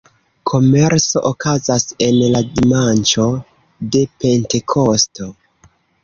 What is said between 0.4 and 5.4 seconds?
Kermeso okazas en la dimanĉo de Pentekosto.